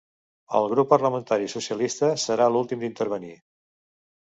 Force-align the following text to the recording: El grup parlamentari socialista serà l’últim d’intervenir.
El 0.59 0.63
grup 0.71 0.89
parlamentari 0.93 1.51
socialista 1.53 2.11
serà 2.25 2.51
l’últim 2.55 2.83
d’intervenir. 2.87 3.33